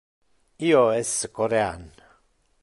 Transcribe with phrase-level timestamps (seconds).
[0.69, 1.87] io es Corean.